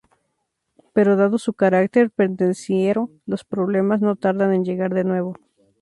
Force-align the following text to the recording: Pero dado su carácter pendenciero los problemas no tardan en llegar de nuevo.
Pero 0.95 1.15
dado 1.15 1.37
su 1.37 1.53
carácter 1.53 2.09
pendenciero 2.09 3.11
los 3.27 3.45
problemas 3.45 4.01
no 4.01 4.15
tardan 4.15 4.51
en 4.51 4.65
llegar 4.65 4.95
de 4.95 5.03
nuevo. 5.03 5.37